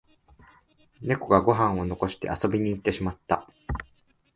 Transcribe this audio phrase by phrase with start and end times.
[1.03, 3.47] ネコがご飯を残して遊びに行ってしまった